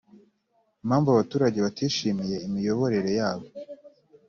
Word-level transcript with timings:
Impamvu 0.83 1.07
abaturage 1.11 1.57
batishimiye 1.65 2.35
imiyoborere 2.47 3.11
yabo 3.19 3.45